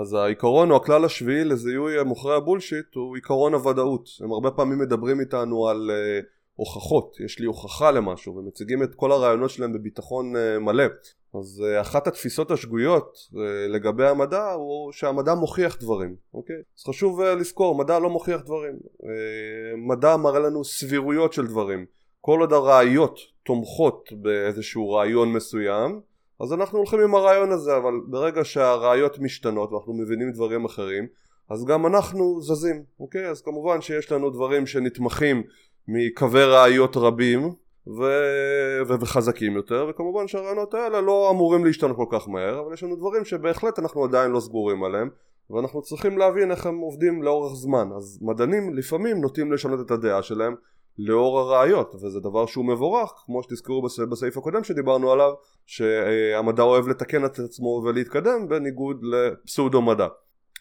[0.00, 4.08] אז העיקרון או הכלל השביעי לזיהוי מוכרי הבולשיט הוא עיקרון הוודאות.
[4.20, 9.12] הם הרבה פעמים מדברים איתנו על uh, הוכחות, יש לי הוכחה למשהו ומציגים את כל
[9.12, 10.84] הרעיונות שלהם בביטחון uh, מלא
[11.34, 13.36] אז uh, אחת התפיסות השגויות uh,
[13.68, 16.56] לגבי המדע הוא שהמדע מוכיח דברים, אוקיי?
[16.78, 18.74] אז חשוב uh, לזכור, מדע לא מוכיח דברים.
[18.74, 19.06] Uh,
[19.76, 21.86] מדע מראה לנו סבירויות של דברים.
[22.20, 26.00] כל עוד הראיות תומכות באיזשהו רעיון מסוים,
[26.40, 31.06] אז אנחנו הולכים עם הרעיון הזה, אבל ברגע שהראיות משתנות ואנחנו מבינים דברים אחרים,
[31.50, 33.28] אז גם אנחנו זזים, אוקיי?
[33.28, 35.42] אז כמובן שיש לנו דברים שנתמכים
[35.88, 37.50] מקווי ראיות רבים,
[37.86, 38.02] ו...
[38.88, 39.00] ו...
[39.00, 43.24] וחזקים יותר וכמובן שהרעיונות האלה לא אמורים להשתנות כל כך מהר אבל יש לנו דברים
[43.24, 45.08] שבהחלט אנחנו עדיין לא סגורים עליהם
[45.50, 50.22] ואנחנו צריכים להבין איך הם עובדים לאורך זמן אז מדענים לפעמים נוטים לשנות את הדעה
[50.22, 50.54] שלהם
[50.98, 55.30] לאור הראיות וזה דבר שהוא מבורך כמו שתזכרו בסעיף הקודם שדיברנו עליו
[55.66, 60.06] שהמדע אוהב לתקן את עצמו ולהתקדם בניגוד לפסאודו מדע.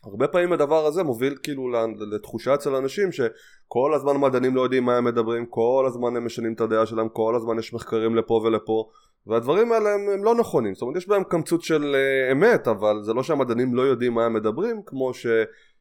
[0.03, 1.63] הרבה פעמים הדבר הזה מוביל כאילו
[2.11, 6.53] לתחושה אצל אנשים שכל הזמן מדענים לא יודעים מה הם מדברים, כל הזמן הם משנים
[6.53, 8.89] את הדעה שלהם, כל הזמן יש מחקרים לפה ולפה
[9.27, 13.03] והדברים האלה הם, הם לא נכונים, זאת אומרת יש בהם קמצוץ של uh, אמת אבל
[13.03, 15.11] זה לא שהמדענים לא יודעים מה הם מדברים כמו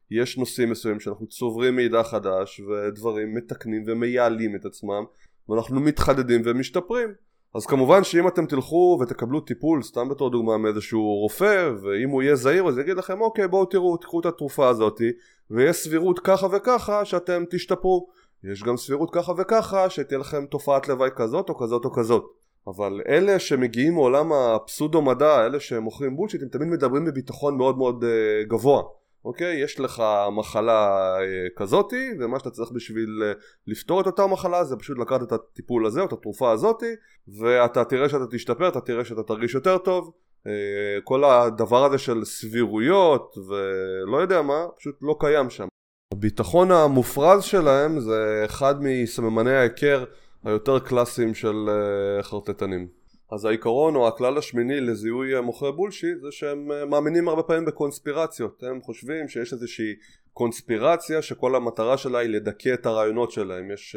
[0.09, 5.03] שיש נושאים מסוימים שאנחנו צוברים מידע חדש ודברים מתקנים ומייעלים את עצמם
[5.49, 7.09] ואנחנו מתחדדים ומשתפרים.
[7.55, 12.35] אז כמובן שאם אתם תלכו ותקבלו טיפול סתם בתור דוגמה מאיזשהו רופא ואם הוא יהיה
[12.35, 15.11] זהיר אז יגיד לכם אוקיי בואו תראו תקחו את התרופה הזאתי
[15.51, 18.07] ויש סבירות ככה וככה שאתם תשתפרו.
[18.43, 22.23] יש גם סבירות ככה וככה שתהיה לכם תופעת לוואי כזאת או כזאת או כזאת.
[22.67, 28.03] אבל אלה שמגיעים מעולם הפסודו מדע, אלה שמוכרים בולשיט, הם תמיד מדברים בביטחון מאוד מאוד
[28.03, 28.07] uh,
[28.49, 28.81] גבוה.
[29.25, 29.63] אוקיי?
[29.63, 34.75] יש לך מחלה uh, כזאתי, ומה שאתה צריך בשביל uh, לפתור את אותה מחלה זה
[34.75, 36.95] פשוט לקחת את הטיפול הזה או את התרופה הזאתי,
[37.39, 40.11] ואתה תראה שאתה תשתפר, אתה תראה שאתה תרגיש יותר טוב.
[40.43, 40.47] Uh,
[41.03, 45.67] כל הדבר הזה של סבירויות ולא יודע מה, פשוט לא קיים שם.
[46.13, 50.03] הביטחון המופרז שלהם זה אחד מסממני ההיכר
[50.43, 51.69] היותר קלאסיים של
[52.21, 53.02] חרטטנים.
[53.33, 58.63] אז העיקרון או הכלל השמיני לזיהוי מוכרי בולשיט זה שהם uh, מאמינים הרבה פעמים בקונספירציות.
[58.63, 59.93] הם חושבים שיש איזושהי
[60.33, 63.71] קונספירציה שכל המטרה שלה היא לדכא את הרעיונות שלהם.
[63.71, 63.95] יש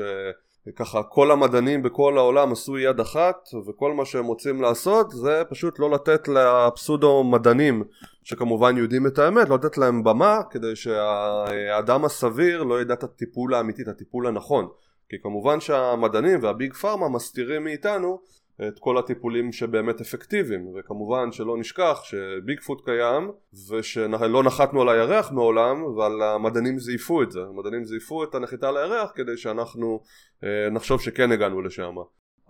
[0.69, 5.43] uh, ככה כל המדענים בכל העולם עשו יד אחת וכל מה שהם רוצים לעשות זה
[5.51, 7.85] פשוט לא לתת לפסודו מדענים
[8.25, 13.55] שכמובן יודעים את האמת לא לתת להם במה כדי שהאדם הסביר לא ידע את הטיפול
[13.55, 14.69] האמיתי את הטיפול הנכון.
[15.09, 18.21] כי כמובן שהמדענים והביג פארמה מסתירים מאיתנו
[18.69, 23.31] את כל הטיפולים שבאמת אפקטיביים וכמובן שלא נשכח שביג פוט קיים
[23.71, 27.41] ושלא נחתנו על הירח מעולם אבל המדענים זייפו את זה.
[27.41, 30.01] המדענים זייפו את הנחיתה על הירח כדי שאנחנו
[30.45, 31.95] אה, נחשוב שכן הגענו לשם.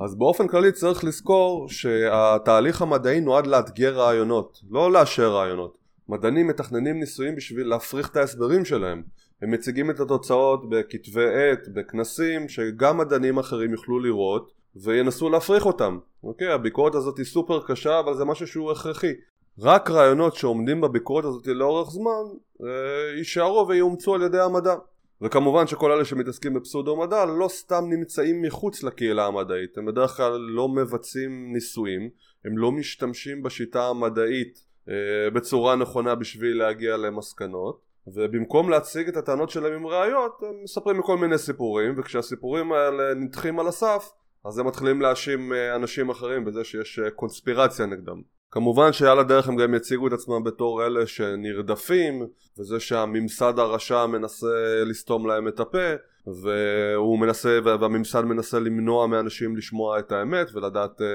[0.00, 5.78] אז באופן כללי צריך לזכור שהתהליך המדעי נועד לאתגר רעיונות לא לאשר רעיונות.
[6.08, 9.02] מדענים מתכננים ניסויים בשביל להפריך את ההסברים שלהם.
[9.42, 15.98] הם מציגים את התוצאות בכתבי עת, בכנסים, שגם מדענים אחרים יוכלו לראות וינסו להפריך אותם.
[16.24, 19.12] אוקיי, הביקורת הזאת היא סופר קשה, אבל זה משהו שהוא הכרחי.
[19.58, 22.22] רק רעיונות שעומדים בביקורת הזאת לאורך זמן,
[22.62, 24.74] אה, יישארו ויאומצו על ידי המדע.
[25.22, 30.36] וכמובן שכל אלה שמתעסקים בפסודו מדע לא סתם נמצאים מחוץ לקהילה המדעית, הם בדרך כלל
[30.38, 32.10] לא מבצעים ניסויים,
[32.44, 34.94] הם לא משתמשים בשיטה המדעית אה,
[35.32, 41.16] בצורה נכונה בשביל להגיע למסקנות ובמקום להציג את הטענות שלהם עם ראיות הם מספרים מכל
[41.16, 44.12] מיני סיפורים וכשהסיפורים האלה נדחים על הסף
[44.46, 48.22] אז הם מתחילים להאשים אה, אנשים אחרים בזה שיש אה, קונספירציה נגדם.
[48.50, 52.26] כמובן שעל הדרך הם גם יציגו את עצמם בתור אלה שנרדפים
[52.58, 55.88] וזה שהממסד הרשע מנסה לסתום להם את הפה
[56.26, 61.06] והוא מנסה והממסד מנסה למנוע מאנשים לשמוע את האמת ולדעת אה,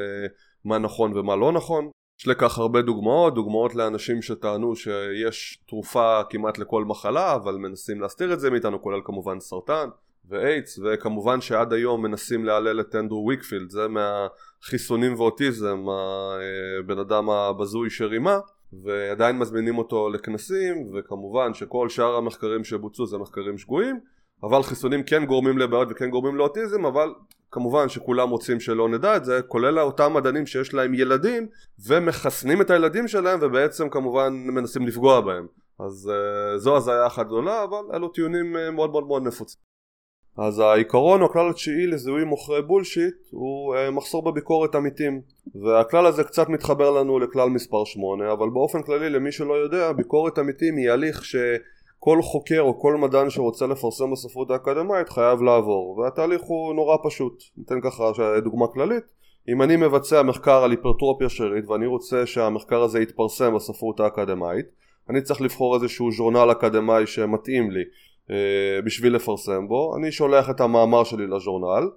[0.66, 1.90] מה נכון ומה לא נכון.
[2.20, 8.34] יש לכך הרבה דוגמאות, דוגמאות לאנשים שטענו שיש תרופה כמעט לכל מחלה אבל מנסים להסתיר
[8.34, 9.90] את זה מאיתנו כולל כמובן סרטן
[10.30, 15.86] ואיידס וכמובן שעד היום מנסים להלל את אנדרו ויקפילד זה מהחיסונים ואוטיזם
[16.80, 18.40] הבן אדם הבזוי שרימה
[18.84, 24.00] ועדיין מזמינים אותו לכנסים וכמובן שכל שאר המחקרים שבוצעו זה מחקרים שגויים
[24.44, 27.14] אבל חיסונים כן גורמים לבעיות וכן גורמים לאוטיזם אבל
[27.52, 31.48] כמובן שכולם רוצים שלא נדע את זה כולל אותם מדענים שיש להם ילדים
[31.88, 35.48] ומחסנים את הילדים שלהם ובעצם כמובן מנסים לפגוע בהם.
[35.80, 39.71] אז uh, זו הזיה אחת גדולה אבל אלו טיעונים uh, מאוד מאוד מאוד נפוצים
[40.38, 45.22] אז העיקרון או הכלל התשיעי לזיהוי מוכרי בולשיט הוא uh, מחסור בביקורת עמיתים
[45.56, 50.38] והכלל הזה קצת מתחבר לנו לכלל מספר 8 אבל באופן כללי למי שלא יודע ביקורת
[50.38, 51.36] עמיתים היא הליך ש...
[52.04, 55.98] כל חוקר או כל מדען שרוצה לפרסם בספרות האקדמית חייב לעבור.
[55.98, 57.44] והתהליך הוא נורא פשוט.
[57.58, 58.12] ניתן ככה
[58.44, 59.04] דוגמה כללית.
[59.50, 64.66] אם אני מבצע מחקר על היפרטרופיה שרית ואני רוצה שהמחקר הזה יתפרסם בספרות האקדמית
[65.10, 67.80] אני צריך לבחור איזשהו ז'ורנל אקדמאי שמתאים לי.
[67.80, 67.86] אה,
[68.86, 69.98] בשביל לפרסם בו.
[69.98, 71.90] אני שולח את המאמר שלי לז'ורנל.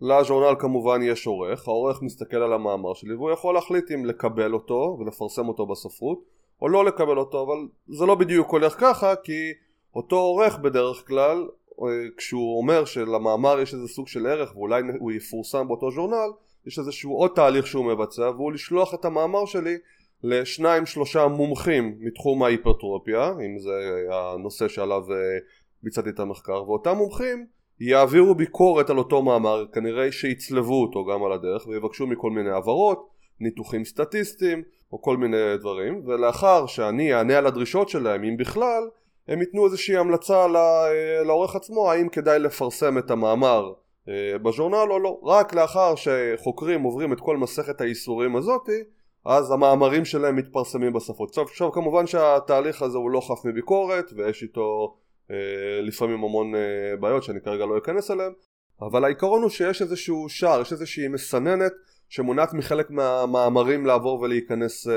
[0.00, 1.68] לז'ורנל כמובן יש עורך.
[1.68, 6.68] העורך מסתכל על המאמר שלי והוא יכול להחליט אם לקבל אותו ולפרסם אותו בספרות או
[6.68, 9.52] לא לקבל אותו אבל זה לא בדיוק הולך ככה כי
[9.94, 11.48] אותו עורך בדרך כלל
[11.82, 16.30] אה, כשהוא אומר שלמאמר יש איזה סוג של ערך ואולי הוא יפורסם באותו ז'ורנל
[16.66, 19.76] יש איזשהו עוד תהליך שהוא מבצע והוא לשלוח את המאמר שלי
[20.22, 23.72] לשניים שלושה מומחים מתחום ההיפרטרופיה אם זה
[24.10, 25.16] הנושא שעליו אה,
[25.82, 27.46] ביצעתי את המחקר ואותם מומחים
[27.80, 33.08] יעבירו ביקורת על אותו מאמר כנראה שיצלבו אותו גם על הדרך ויבקשו מכל מיני הבהרות
[33.40, 38.82] ניתוחים סטטיסטיים או כל מיני דברים ולאחר שאני אענה על הדרישות שלהם אם בכלל
[39.28, 40.46] הם ייתנו איזושהי המלצה
[41.26, 43.72] לעורך עצמו האם כדאי לפרסם את המאמר
[44.08, 45.20] אה, בז'ורנל או לא.
[45.22, 48.82] רק לאחר שחוקרים עוברים את כל מסכת האיסורים הזאתי
[49.24, 51.28] אז המאמרים שלהם מתפרסמים בשפות.
[51.28, 54.96] עכשיו, עכשיו כמובן שהתהליך הזה הוא לא חף מביקורת ויש איתו
[55.30, 55.36] אה,
[55.82, 56.60] לפעמים המון אה,
[57.00, 58.32] בעיות שאני כרגע לא אכנס אליהם
[58.82, 61.72] אבל העיקרון הוא שיש איזשהו שער, יש איזושהי מסננת
[62.08, 64.90] שמונעת מחלק מהמאמרים לעבור ולהיכנס uh,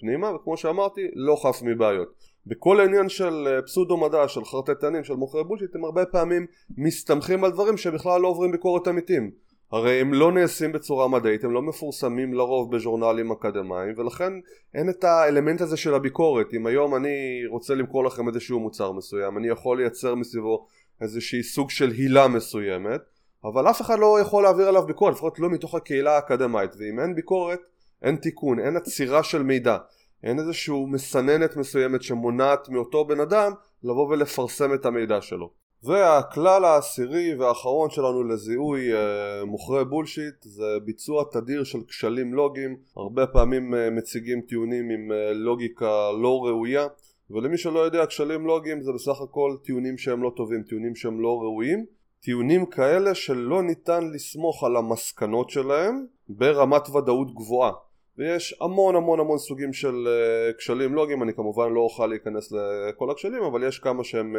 [0.00, 2.08] פנימה וכמו שאמרתי לא חף מבעיות.
[2.46, 6.46] בכל העניין של uh, פסודו מדע של חרטטנים של מוכרי בולשיט הם הרבה פעמים
[6.78, 9.30] מסתמכים על דברים שבכלל לא עוברים ביקורת עמיתים
[9.72, 14.32] הרי הם לא נעשים בצורה מדעית הם לא מפורסמים לרוב בז'ורנלים אקדמיים ולכן
[14.74, 19.38] אין את האלמנט הזה של הביקורת אם היום אני רוצה למכור לכם איזשהו מוצר מסוים
[19.38, 20.66] אני יכול לייצר מסביבו
[21.00, 23.00] איזושהי סוג של הילה מסוימת
[23.44, 27.14] אבל אף אחד לא יכול להעביר עליו ביקורת, לפחות לא מתוך הקהילה האקדמית, ואם אין
[27.14, 27.60] ביקורת,
[28.02, 29.76] אין תיקון, אין עצירה של מידע,
[30.22, 33.52] אין איזושהי מסננת מסוימת שמונעת מאותו בן אדם
[33.82, 35.50] לבוא ולפרסם את המידע שלו.
[35.82, 40.34] והכלל העשירי והאחרון שלנו לזיהוי אה, מוכרי בולשיט.
[40.42, 42.76] זה ביצוע תדיר של כשלים לוגיים.
[42.96, 46.86] הרבה פעמים אה, מציגים טיעונים עם אה, לוגיקה לא ראויה.
[47.30, 51.38] ולמי שלא יודע כשלים לוגיים זה בסך הכל טיעונים שהם לא טובים, טיעונים שהם לא
[51.38, 51.84] ראויים.
[52.22, 57.72] טיעונים כאלה שלא ניתן לסמוך על המסקנות שלהם ברמת ודאות גבוהה.
[58.18, 63.10] ויש המון המון המון סוגים של uh, כשלים לוגיים, אני כמובן לא אוכל להיכנס לכל
[63.10, 64.38] הכשלים, אבל יש כמה שהם uh,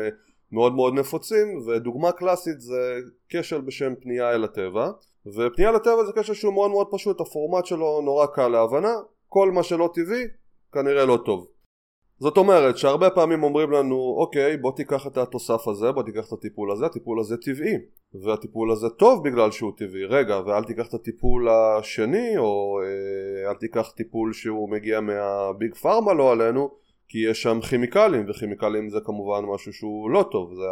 [0.52, 4.92] מאוד מאוד נפוצים, ודוגמה קלאסית זה כשל בשם פנייה אל הטבע,
[5.26, 8.94] ופנייה לטבע זה כשל שהוא מאוד מאוד פשוט, הפורמט שלו נורא קל להבנה,
[9.28, 10.24] כל מה שלא טבעי
[10.72, 11.48] כנראה לא טוב.
[12.22, 16.34] זאת אומרת שהרבה פעמים אומרים לנו אוקיי בוא תיקח את התוסף הזה בוא תיקח את
[16.34, 17.74] הטיפול הזה הטיפול הזה טבעי
[18.24, 23.56] והטיפול הזה טוב בגלל שהוא טבעי רגע ואל תיקח את הטיפול השני או אה, אל
[23.56, 26.72] תיקח טיפול שהוא מגיע מהביג פארמה לא עלינו
[27.12, 30.64] כי יש שם כימיקלים וכימיקלים זה כמובן משהו שהוא לא טוב זה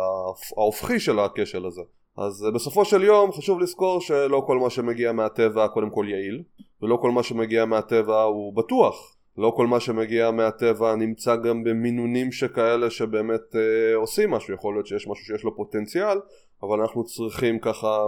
[0.58, 1.82] ההופכי של הכשל הזה.
[2.18, 6.44] אז אה, בסופו של יום חשוב לזכור שלא כל מה שמגיע מהטבע קודם כל יעיל
[6.82, 9.16] ולא כל מה שמגיע מהטבע הוא בטוח.
[9.38, 14.88] לא כל מה שמגיע מהטבע נמצא גם במינונים שכאלה שבאמת אה, עושים משהו, יכול להיות
[14.88, 16.18] שיש משהו שיש לו פוטנציאל,
[16.64, 18.06] אבל אנחנו צריכים ככה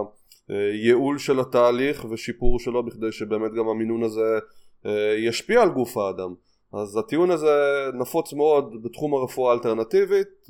[0.50, 4.38] אה, ייעול של התהליך ושיפור שלו בכדי שבאמת גם המינון הזה
[4.86, 6.34] אה, ישפיע על גוף האדם.
[6.72, 7.54] אז הטיעון הזה
[7.94, 10.48] נפוץ מאוד בתחום הרפואה האלטרנטיבית,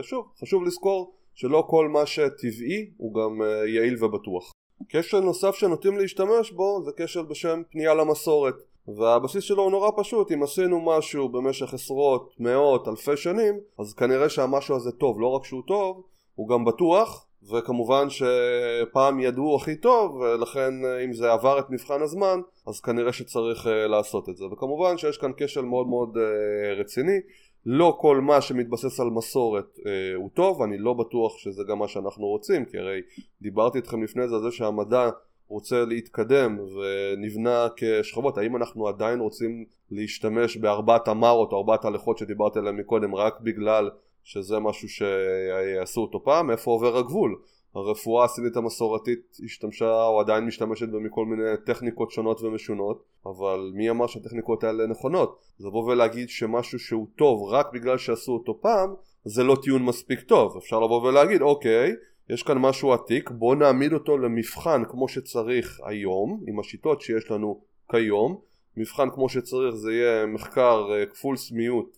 [0.00, 4.52] ושוב, חשוב לזכור שלא כל מה שטבעי הוא גם אה, יעיל ובטוח.
[4.88, 8.54] כשל נוסף שנוטים להשתמש בו זה כשל בשם פנייה למסורת.
[8.96, 14.28] והבסיס שלו הוא נורא פשוט, אם עשינו משהו במשך עשרות, מאות, אלפי שנים, אז כנראה
[14.28, 16.02] שהמשהו הזה טוב, לא רק שהוא טוב,
[16.34, 20.74] הוא גם בטוח, וכמובן שפעם ידעו הכי טוב, ולכן
[21.04, 24.44] אם זה עבר את מבחן הזמן, אז כנראה שצריך uh, לעשות את זה.
[24.44, 27.18] וכמובן שיש כאן כשל מאוד מאוד uh, רציני,
[27.66, 29.82] לא כל מה שמתבסס על מסורת uh,
[30.16, 33.00] הוא טוב, אני לא בטוח שזה גם מה שאנחנו רוצים, כי הרי
[33.42, 35.10] דיברתי איתכם לפני זה על זה שהמדע
[35.48, 42.58] רוצה להתקדם ונבנה כשכבות, האם אנחנו עדיין רוצים להשתמש בארבעת המרות או ארבעת הלכות שדיברתי
[42.58, 43.90] עליהן מקודם רק בגלל
[44.24, 46.50] שזה משהו שיעשו אותו פעם?
[46.50, 47.40] איפה עובר הגבול?
[47.74, 54.06] הרפואה הסינית המסורתית השתמשה או עדיין משתמשת במכל מיני טכניקות שונות ומשונות אבל מי אמר
[54.06, 55.38] שהטכניקות האלה נכונות?
[55.58, 60.20] זה לבוא ולהגיד שמשהו שהוא טוב רק בגלל שעשו אותו פעם זה לא טיעון מספיק
[60.20, 61.92] טוב אפשר לבוא ולהגיד אוקיי
[62.30, 67.60] יש כאן משהו עתיק, בואו נעמיד אותו למבחן כמו שצריך היום, עם השיטות שיש לנו
[67.90, 68.40] כיום.
[68.76, 71.96] מבחן כמו שצריך זה יהיה מחקר uh, כפול סמיות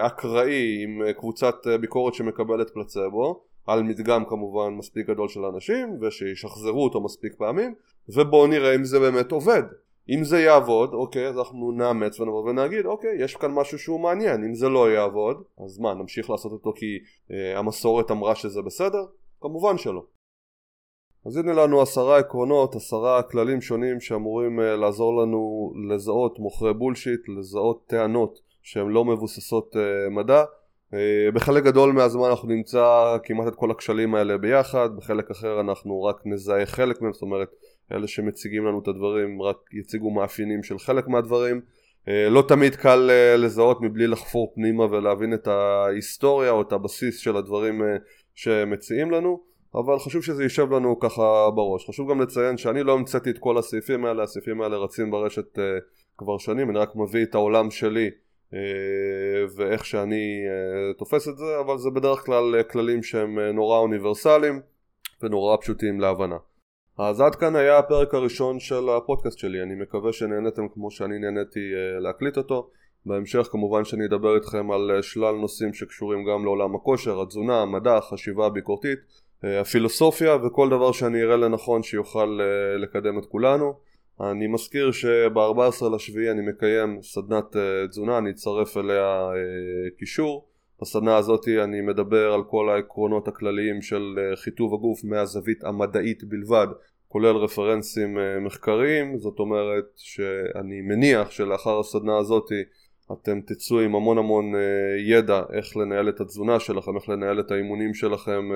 [0.00, 5.98] אקראי עם uh, קבוצת uh, ביקורת שמקבלת פלצבו, על מדגם כמובן מספיק גדול של אנשים,
[6.00, 7.74] ושישחזרו אותו מספיק פעמים,
[8.08, 9.62] ובואו נראה אם זה באמת עובד.
[10.08, 14.44] אם זה יעבוד, אוקיי, אז אנחנו נאמץ ונבוא ונגיד, אוקיי, יש כאן משהו שהוא מעניין,
[14.44, 16.98] אם זה לא יעבוד, אז מה, נמשיך לעשות אותו כי
[17.30, 19.04] אה, המסורת אמרה שזה בסדר?
[19.40, 20.04] כמובן שלא.
[21.26, 27.20] אז הנה לנו עשרה עקרונות, עשרה כללים שונים שאמורים uh, לעזור לנו לזהות מוכרי בולשיט,
[27.38, 30.44] לזהות טענות שהן לא מבוססות uh, מדע.
[30.90, 30.96] Uh,
[31.34, 36.16] בחלק גדול מהזמן אנחנו נמצא כמעט את כל הכשלים האלה ביחד, בחלק אחר אנחנו רק
[36.24, 37.48] נזהה חלק מהם, זאת אומרת
[37.92, 41.60] אלה שמציגים לנו את הדברים רק יציגו מאפיינים של חלק מהדברים.
[42.04, 47.36] Uh, לא תמיד קל לזהות מבלי לחפור פנימה ולהבין את ההיסטוריה או את הבסיס של
[47.36, 47.82] הדברים
[48.34, 49.40] שמציעים לנו
[49.74, 53.58] אבל חשוב שזה יישב לנו ככה בראש חשוב גם לציין שאני לא המצאתי את כל
[53.58, 55.58] הסעיפים האלה הסעיפים האלה רצים ברשת
[56.18, 58.10] כבר שנים אני רק מביא את העולם שלי
[59.56, 64.60] ואיך שאני uh, תופס את זה אבל זה בדרך כלל uh, כללים שהם נורא אוניברסליים
[65.22, 66.36] ונורא פשוטים להבנה.
[66.98, 69.62] אז עד כאן היה הפרק הראשון של הפודקאסט שלי.
[69.62, 71.60] אני מקווה שנהנתם כמו שאני נהניתי
[72.00, 72.70] להקליט אותו.
[73.06, 77.96] בהמשך כמובן שאני אדבר איתכם על אה, שלל נושאים שקשורים גם לעולם הכושר, התזונה, המדע,
[77.96, 78.98] החשיבה הביקורתית,
[79.44, 83.74] אה, הפילוסופיה וכל דבר שאני אראה לנכון שיוכל אה, לקדם את כולנו.
[84.20, 87.56] אני מזכיר שב-14 לשביעי אני מקיים סדנת
[87.88, 89.28] תזונה, אני אצרף אליה
[89.98, 90.46] קישור.
[90.82, 96.66] בסדנה הזאת אני מדבר על כל העקרונות הכלליים של חיטוב הגוף מהזווית המדעית בלבד,
[97.08, 102.62] כולל רפרנסים מחקריים, זאת אומרת שאני מניח שלאחר הסדנה הזאתי
[103.12, 104.52] אתם תצאו עם המון המון
[105.06, 108.48] ידע איך לנהל את התזונה שלכם, איך לנהל את האימונים שלכם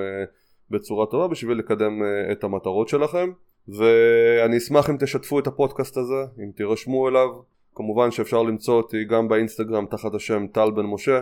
[0.69, 2.01] בצורה טובה בשביל לקדם
[2.31, 3.31] את המטרות שלכם
[3.77, 7.29] ואני אשמח אם תשתפו את הפודקאסט הזה, אם תירשמו אליו.
[7.75, 11.21] כמובן שאפשר למצוא אותי גם באינסטגרם תחת השם טל בן משה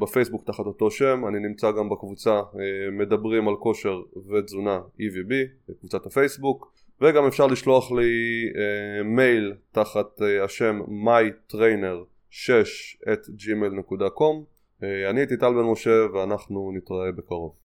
[0.00, 2.40] בפייסבוק תחת אותו שם, אני נמצא גם בקבוצה
[2.92, 4.00] מדברים על כושר
[4.30, 5.32] ותזונה EVB,
[5.68, 8.12] בקבוצת הפייסבוק, וגם אפשר לשלוח לי
[9.04, 12.48] מייל תחת השם mytrainer6
[13.04, 14.44] at gmail.com
[14.82, 17.65] אני הייתי טל בן משה ואנחנו נתראה בקרוב